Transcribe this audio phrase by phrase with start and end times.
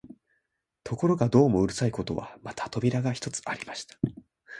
[0.83, 3.99] ところがどうもうるさいことは、また扉が一つありました